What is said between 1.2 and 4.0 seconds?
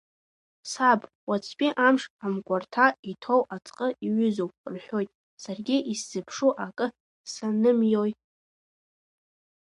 уаҵәтәи амш амгәарҭа иҭоу аӡҟы